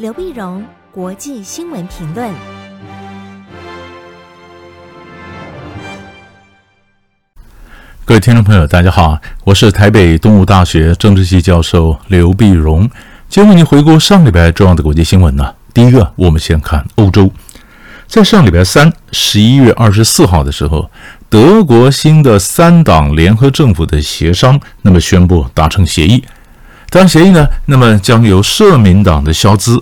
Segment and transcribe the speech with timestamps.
[0.00, 2.32] 刘碧荣，国际新闻评论。
[8.06, 12.88] 各位听众朋友，大家好，我是台北东吴大学政治系教授刘碧荣。
[13.28, 15.54] 今天为您回顾上礼拜重要的国际新闻呢。
[15.74, 17.30] 第一个，我们先看欧洲，
[18.06, 20.90] 在上礼拜三，十一月二十四号的时候。
[21.28, 26.24] 德国新的三党联合政府的协商，那么宣布达成协议。
[26.88, 29.80] 达成协议呢，那么将由社民党的肖兹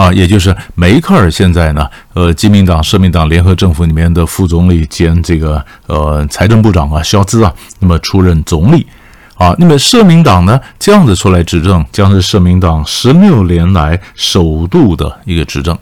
[0.00, 8.86] 啊，也就是梅克尔现在呢，呃，基民党、社民党联合政府里面的副总理兼这个呃财政部长啊，肖兹啊，那么出任总理
[9.34, 9.54] 啊。
[9.58, 15.76] 那么社民党呢，这样子出来执政，将是社民党十六年来首度的一个执政。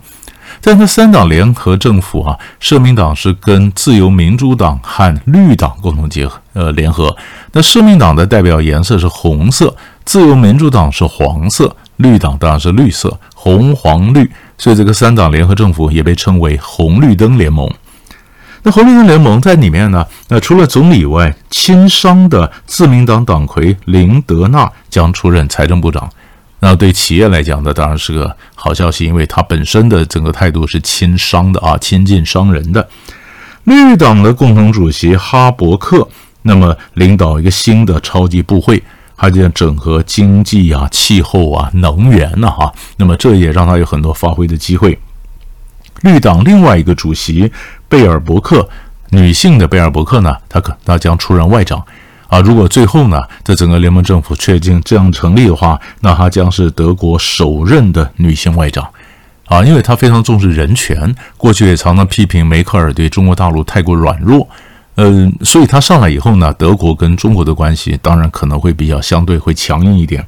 [0.61, 7.17] 在那三党联合政府啊，社民党是跟自由民主党和绿党共同结合，呃，联合。
[7.53, 9.73] 那社民党的代表颜色是红色，
[10.05, 14.29] 自由民主党是黄色，绿党当然是绿色，红黄绿。
[14.57, 17.71] 所以这个三党联合政府也被称为红绿灯联盟。
[18.65, 26.11] 那红绿灯联盟在里面呢，那除了总理以外，亲商的自民党党魁林德纳将出任财政部长。
[26.59, 32.89] 那对企业来讲呢，当然是个好消息，因为他本身的整个态度是亲商的啊，亲近商人的。
[33.63, 36.09] 绿党的共同主席哈伯克，
[36.43, 38.83] 那么领导一个新的超级部会，
[39.19, 44.99] 他就整合经济啊、气候啊、能源呐，哈，那么这也让他有很多发挥的机会。
[46.03, 47.51] 绿党另外一个主席
[47.89, 48.67] 贝尔伯克，
[49.11, 51.85] 女性的贝尔伯克呢，她可她将出任外长。
[52.29, 58.87] 啊，如果最后呢，这整个联盟政府确定这样成立的话，那她将是德国首任的女性外长，
[59.47, 64.47] 啊，因为她非常重视人权，过去也常常批评梅克尔对中国大陆太过软弱，
[65.01, 70.27] 嗯，所以他上来以后呢，德国跟中国的关系当然可能会比较相对会强硬一点。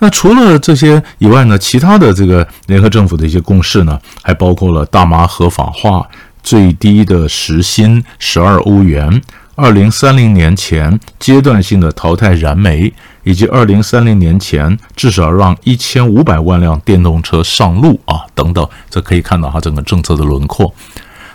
[0.00, 6.04] 那除了这些以外呢，其他的这个联合政府的一些共识呢，还包括了大麻合法化、
[6.42, 9.22] 最低的时薪十二欧元。
[9.54, 12.92] 二零三零年前阶段性的淘汰燃煤，
[13.22, 20.74] 以及二零三零年前至少让一千五百万辆电动车上路啊，等等，这可以看到它整个政策的轮廓。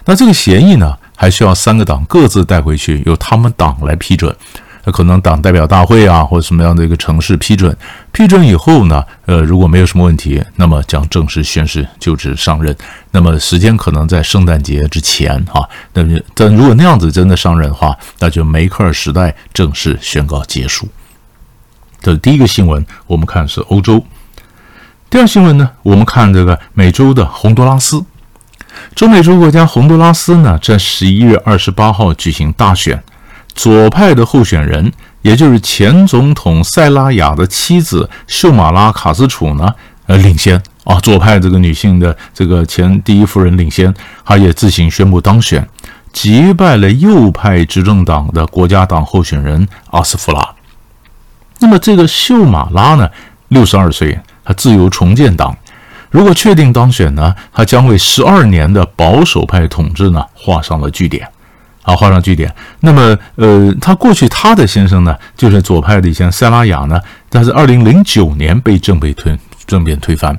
[0.05, 4.35] 那这个协议呢，还需要三个党各自带回去，由他们党来批准。
[4.83, 7.77] 那可能党代表大会啊，或者什么样的一个城市批准，
[8.11, 12.75] 批准以后呢，呃，如果没有什么问题，那么将正式宣誓就职上任。
[13.11, 15.69] 那么时间可能在圣诞节之前哈。
[15.93, 20.87] 那么，但如果那样子真的上任的话，那就梅克尔时代正式宣告结束。
[22.01, 24.03] 这是第一个新闻，我们看是欧洲。
[25.11, 28.03] 第二新闻呢，我们看这个美洲的洪都拉斯，
[28.95, 33.01] 中美洲国家洪都拉斯呢，在十一月二十八号举行大选。
[33.53, 39.73] 左派的候选人，也就是前总统塞拉雅的妻子秀马拉卡斯楚呢，
[40.07, 40.55] 呃，领先
[40.85, 43.93] 啊，左派这个女性的这个前第一夫人领先，
[44.23, 45.67] 她也自行宣布当选，
[46.13, 50.49] 击败了右派执政党的国家党候选人阿斯夫拉。
[51.59, 53.09] 那么这个秀马拉呢，
[53.49, 55.55] 六十二岁，她自由重建党，
[56.11, 61.27] 如果确定当选呢，他将为十二年的保守派统治呢画上了句点。
[61.83, 62.53] 啊，画上句点。
[62.81, 69.35] 那么，呃，他过去他的先生呢，就是左派的以前塞拉雅呢，但是二零零九年被政被推
[69.65, 70.37] 政变推翻。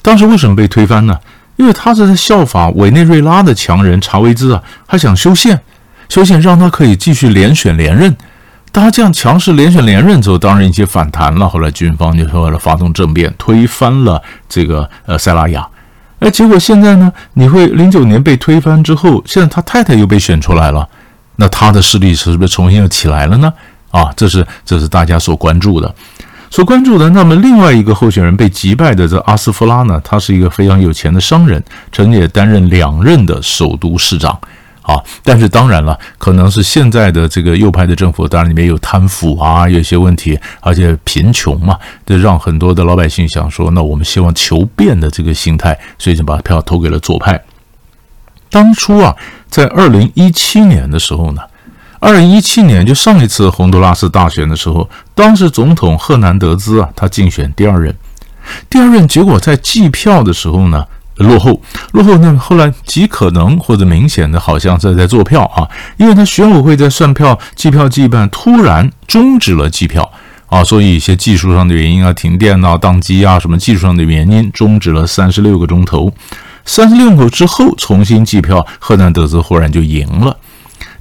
[0.00, 1.14] 当时为什么被推翻呢？
[1.56, 5.60] 因为他是在效法委内瑞拉的强人查韦兹啊，他想修宪，
[6.08, 8.16] 修宪让他可以继续连选连任。
[8.72, 11.48] 他这样强势连选连任之后，当然一些反弹了。
[11.48, 15.68] 后来军方就说了，发动政变，推翻了这个呃塞拉雅。
[16.20, 17.12] 哎，结果现在呢？
[17.34, 20.88] 你会零九年被推翻之后，现在他太太又被选出来了，
[21.36, 23.52] 那他的势力是不是重新又起来了呢？
[23.90, 25.94] 啊，这是这是大家所关注的，
[26.48, 27.10] 所关注的。
[27.10, 34.40] 那么另外一个候选人被击败的这阿斯夫拉呢，他是一个非常有钱的商人，曾经也担任两任的首都市长。
[34.82, 47.40] 啊，但是当然了，可能是现在的这个右派的政府，当然里面有贪腐啊，有一些问题，而且贫穷嘛，就让很多的老百姓想说，那我们希望求变的这个心态，所以就把票投给了左派。
[48.50, 49.14] 当初啊，
[49.48, 51.42] 在二零一七年的时候呢，
[52.00, 57.94] 二零一七年就上一次洪都拉斯大选的时候，当时总统赫南德兹啊，他竞选第二任，
[58.68, 60.84] 第二任结果在计票的时候呢。
[61.16, 61.60] 落后，
[61.92, 62.16] 落后。
[62.18, 70.10] 那后来极可能或者明显的，好像是在做票啊，因为他选委会在算票、计票计半，突然终止了计票
[70.46, 76.12] 啊，所以一些技术上的原因啊，停电啊、宕机啊，什么技术上的原因，终止了三十六个钟头。
[76.64, 80.36] 三十六个之后重新计票，赫南德兹忽然就赢了。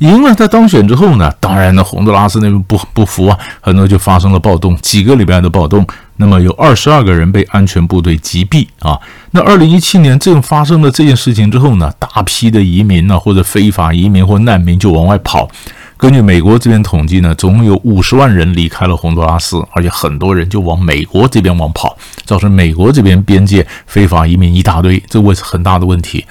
[0.01, 5.85] 赢了，他当选之后呢，当然呢，洪都拉斯那边不不服啊，很多就发生了暴动，几个礼拜的暴动。
[6.15, 8.99] 那么有二十二个人被安全部队击毙啊。
[9.29, 15.47] 那二零一七年这种发生了这件事情之后呢，大批的移民呢，或者非法移民或难民就往外跑。
[15.97, 21.95] 根据美国这边统计呢，总共有五十万人离开了洪都拉斯，而且很多人就往美国这边往跑，
[22.25, 26.25] 造成美国这边边界非法移民一大堆，这会是很大的问题。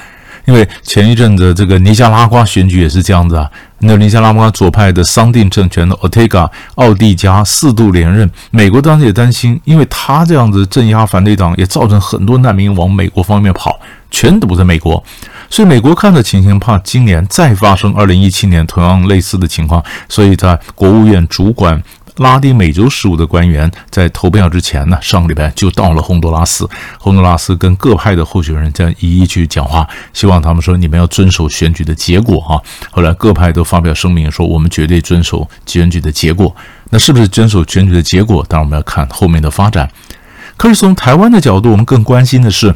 [0.51, 3.49] 因为前一阵子这个尼加拉瓜选举也是这样子啊，
[3.79, 13.79] 那尼加拉瓜左派的桑定政权的奥特加奥蒂加四度连任，美国当时也担心，因为他这样子镇压反对党，也造成很多难民往美国方面跑，
[14.11, 15.01] 全堵在美国。
[15.49, 21.81] 所以美国看的情形，怕今年再发生二零一七年同样类似的情况，所以在国务院主管
[22.17, 26.69] 拉丁美洲事务的官员在投票之前呢，上个礼拜就到了洪都拉斯，
[26.99, 32.61] 洪都拉斯跟各派的候选人在一一去讲话，希望他们说你们要遵守选举的结果啊。
[32.91, 36.55] 后来各派都发表声明说，我们绝对遵守选举的结果。
[36.91, 38.45] 那是不是遵守选举的结果？
[38.49, 39.91] 当然我们要看后面的发展。
[40.57, 42.75] 可是从台湾的角度，我们更关心的是，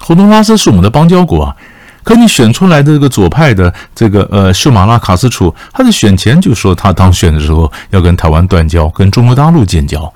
[0.00, 1.56] 洪都拉斯是我们的邦交国啊。
[2.02, 10.12] 可你选出来的这个左派的这个呃秀马拉卡斯楚，他在选前就说他当选的时候要跟台湾断交，跟中国大陆建交。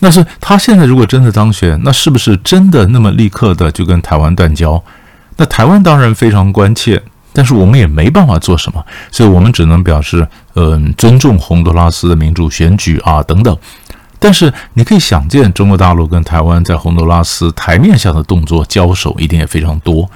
[0.00, 4.82] 那是他现在如果真的当选，那是不是真的那么立刻的就跟台湾断交？
[5.36, 7.00] 那台湾当然非常关切，
[7.32, 13.56] 但是我们也没办法做什么，所以我们只能表示嗯、尊重洪都拉斯的民主选举啊等等。
[14.18, 20.10] 但是你可以想见，中国大陆跟台湾在洪都拉斯台面下的动作交手一定也非常多。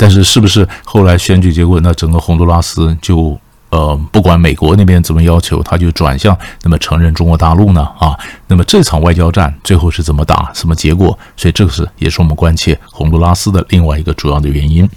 [0.00, 3.36] 但是，是不是后来选举结果，那整个洪都拉斯就
[3.70, 7.82] 呃，不管美国那边怎么要求，他就转向那么承认中国大陆呢？
[7.98, 8.16] 啊，
[8.46, 11.18] 那么这场外交战最后是怎么打，什么结果？
[11.36, 14.88] 所以这个是也是我们关切洪都拉斯的另外一个主要的原因。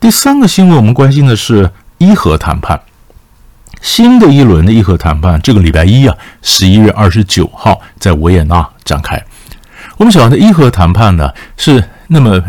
[0.00, 2.80] 第三个新闻，我们关心的是伊核谈判，
[3.82, 9.22] 新的一轮的伊核谈判，这个礼拜一啊，十一月二十九号在维也纳展开。
[9.98, 11.84] 我们晓得伊核谈判呢是。
[12.10, 12.42] 那么，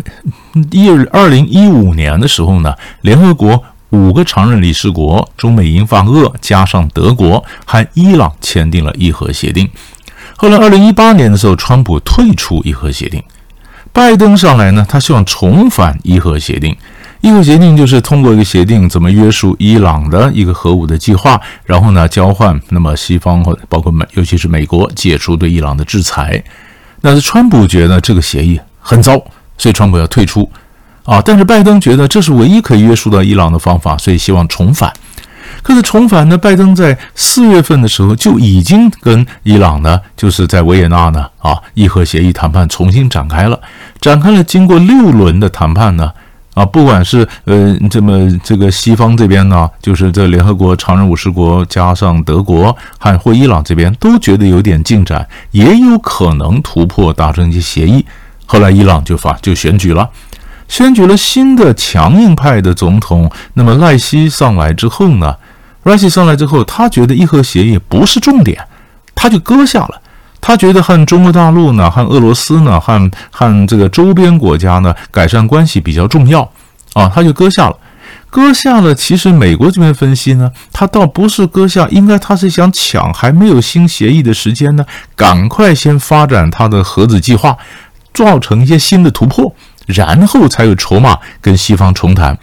[0.72, 9.68] 一二零一五年的时候呢，联合国五个常任理事国，中美英法俄加上德国和伊朗签订了伊核协定。
[10.36, 13.22] 后来二零一八年的时候，川普退出伊核协定，
[13.92, 16.76] 拜登上来呢，他希望重返伊核协定。
[17.22, 26.42] 伊核协定就是通过一个协定，怎么约束伊朗的一个核武的计划，然后呢，交换那么西方或包括美，尤其是美国解除对伊朗的制裁。
[27.02, 29.22] 但是川普觉得这个协议很糟。
[29.60, 30.50] 所以，川普要退出，
[31.04, 34.92] 啊，但是拜登觉得这是唯一可以约束到伊朗的方法，所以希望重返。
[35.62, 43.60] 可是重返呢，拜登在四月份的时候就已经跟伊朗呢，就是在维也纳呢，啊，伊核协议谈判重新展开了，
[44.00, 46.10] 展开了经过六轮的谈判呢，
[46.54, 58.06] 啊，不管是呃这么这个西方这边呢，就是这联合国常任五十国加上德国和或伊朗这边都觉得有点进展，也有可能突破达成一些协议。
[58.52, 60.10] 后来伊朗就发就选举了，
[60.68, 63.32] 选举了新的强硬派的总统。
[63.54, 65.36] 那么赖希上来之后呢，
[65.84, 68.60] 赖希上来之后，他觉得伊核协议不是重点，
[69.14, 70.02] 他就搁下了。
[70.42, 76.42] 他觉得和中国大陆呢，和俄罗斯呢，和和这个周边国家呢，改善关系比较重要
[76.94, 77.78] 啊，他就搁下了。
[78.32, 84.84] 搁下了，其实美国这边分析呢，他倒不是搁下，应该他是想抢还没有新协议的时间呢，
[85.16, 87.56] 赶快先发展他的核子计划。
[88.14, 89.54] 造成一些新的突破，
[89.86, 92.38] 然后才有筹码跟西方重谈。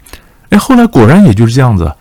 [0.50, 1.92] 哎，后来果然也就是这样子，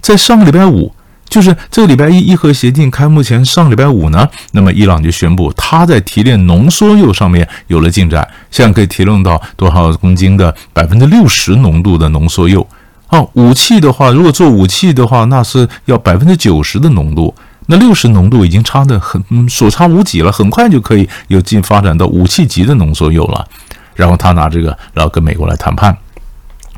[0.00, 0.92] 在上个礼拜五，
[1.28, 12.66] 就是这个礼拜一，伊核协定开幕前上个礼拜五呢，那么伊朗就宣布他在提炼浓缩铀上面有了进展，现在可以提炼到多少公斤的百分之六十浓度的浓缩铀。
[13.06, 17.34] 啊，武器的话，如果做武器的话，那是要百分之九十的浓度。
[17.72, 23.48] 那六十浓度已经差的很，嗯，所差无几了，很快就可以有进发展到武器级的浓缩铀了。
[23.94, 25.96] 然后他拿这个，然后跟美国来谈判。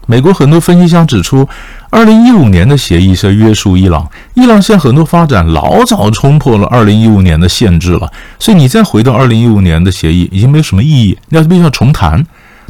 [0.07, 1.49] 美国很多分析家指出，
[1.91, 12.25] 二零一五年的协议是约束伊朗，伊朗现在很多发展老早冲破了二零一五年的限制了，所以你再回到二零一五年的协议已经没有什么意义，要必须要重谈，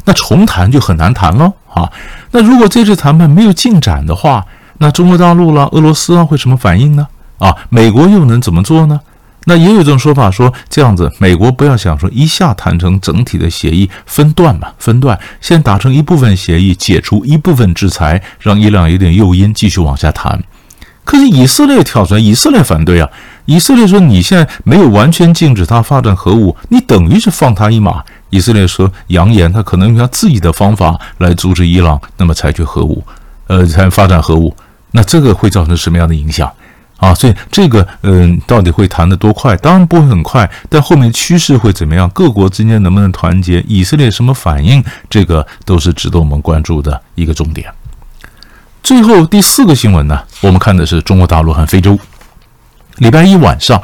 [0.05, 1.91] 那重谈就很难谈了啊。
[2.31, 4.43] 那如果这次谈判没有进展的话，
[4.79, 7.07] 那中国大陆啦、俄罗斯啊会什么反应呢？
[7.37, 8.99] 啊，美国又能怎么做呢？
[9.47, 20.43] 那也有一种说法说，这样子，美国不要想说一下谈成整体的协议，分段嘛，分段，先达成一部分协议，解除一部分制裁，让伊朗有点诱因继续往下谈。
[21.03, 23.07] 可是以色列跳出来，以色列反对啊，
[23.45, 28.03] 以色列说你现在没有完全禁止他发展核武，你等于是放他一马。
[28.31, 33.03] 以色列说，扬言他可能用他自己的方法来阻止伊朗那么采取核武，
[33.45, 34.51] 呃，才发展核武。
[34.89, 36.51] 那这个会造成什么样的影响
[36.97, 37.13] 啊？
[37.13, 39.55] 所以这个嗯，到底会谈得多快？
[39.57, 42.09] 当然不会很快，但后面趋势会怎么样？
[42.09, 43.63] 各国之间能不能团结？
[43.67, 44.83] 以色列什么反应？
[45.09, 47.69] 这个都是值得我们关注的一个重点。
[48.83, 51.97] 最后第四个新闻呢，我们看的是中国大陆和非洲。
[52.97, 53.81] 礼拜一晚上，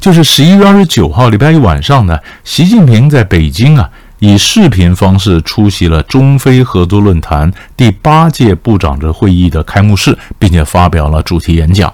[0.00, 3.88] 就是十一月二十九号礼拜一晚上呢，习近平在北京啊，
[4.18, 11.92] 以视频方式出席了中非合作论坛第八届部长级会议的开幕式，并且发表了主题演讲。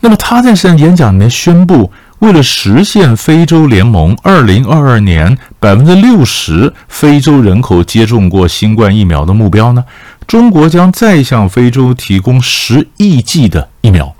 [0.00, 9.84] 那么他在这演讲里面宣布，为了实现非洲联盟二零二二年百分之六十非洲人口接种过新冠疫苗的目标呢，
[10.26, 14.14] 中国将再向非洲提供十亿剂的疫苗，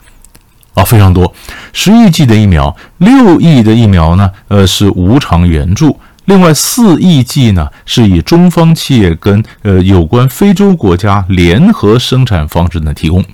[0.74, 1.32] 啊，非常多，
[1.72, 13.24] 十亿剂的疫苗，六亿的疫苗呢，呃，是无偿援助，另外四亿剂呢，是以中方企业跟呃有关非洲国家联合生产方式呢提供。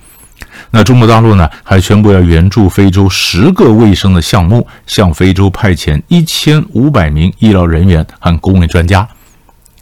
[0.71, 9.07] 那中国大陆呢，还宣布要援助非洲十个卫生的项目，向非洲派遣一千五百名医疗人员和公卫专家。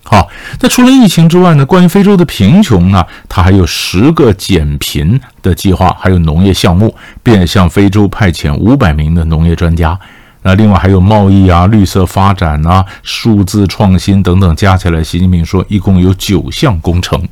[0.07, 0.29] 好，
[0.61, 9.99] 那除了疫情之外呢，关于非洲的贫穷呢，它还有十个减贫的计划，还有农业项目，便向非洲派遣五百名的农业专家。
[10.43, 17.27] 那另外还有贸易啊、绿色发展啊、数字创新等等，加起来，习近平说一共有九项工程。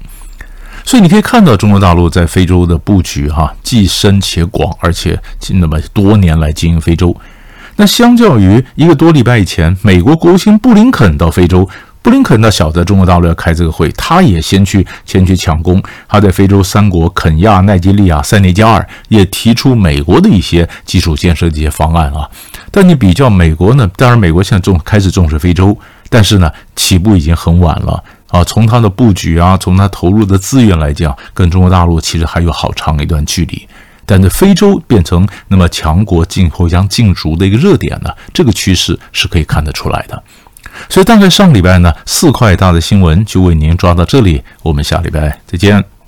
[0.85, 5.19] 所以你可以看到，中国大陆在非洲的布局，哈，既深且广，而且
[5.51, 7.17] 那么多年来经营非洲。
[7.77, 11.67] 那相较于一个多礼拜以前，美国国务卿布林肯到非洲，
[12.03, 15.83] 布林肯那晓得中国大陆要开这个会，他也先去先去抢功。
[16.07, 22.29] 他在非洲三国肯亚、奈及利亚、塞内加尔也提出美国的一些基础建设的一些方案啊。
[22.71, 25.77] 但你比较美国呢，当然美国现在重开始重视非洲，
[26.11, 28.03] 但是呢，起步已经很晚了。
[28.33, 33.69] 啊，从它的布局啊，从它投入的资源来讲，跟中国大陆其实还有好长一段距离。
[34.05, 40.21] 但是非洲变成那么强国进后将竞逐的一个热点呢，这个趋势是可以看得出来的。
[40.89, 46.02] 所以大概上礼拜呢，四块大的新闻就为您抓到这里，我们下礼拜再见。